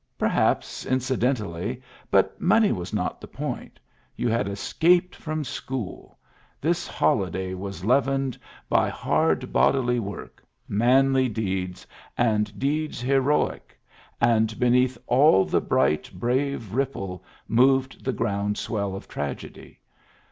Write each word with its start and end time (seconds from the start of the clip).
Perhaps, 0.17 0.83
incidentally, 0.83 1.79
but 2.09 2.41
money 2.41 2.71
was 2.71 2.91
not 2.91 3.21
the 3.21 3.27
point; 3.27 3.79
you 4.15 4.29
had 4.29 4.47
escaped 4.47 5.13
from 5.15 5.43
school. 5.43 6.17
This 6.59 6.87
holiday 6.87 7.53
was 7.53 7.85
leavened 7.85 8.35
by 8.67 8.89
hard 8.89 9.53
bodily 9.53 9.99
work, 9.99 10.43
manly 10.67 11.29
deeds, 11.29 11.85
and 12.17 12.57
deeds 12.57 12.99
heroic, 12.99 13.79
and 14.19 14.57
beneath 14.59 14.97
all 15.05 15.45
the 15.45 15.61
bright 15.61 16.09
brave 16.15 16.73
ripple 16.73 17.23
moved 17.47 18.03
the 18.03 18.11
ground 18.11 18.57
swell 18.57 18.95
of 18.95 19.07
tragedy. 19.07 19.81